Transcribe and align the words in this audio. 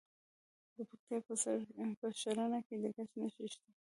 د 0.75 0.77
پکتیکا 0.89 1.25
په 1.99 2.07
ښرنه 2.21 2.59
کې 2.67 2.75
د 2.83 2.85
ګچ 2.95 3.11
نښې 3.19 3.45
شته. 3.53 3.69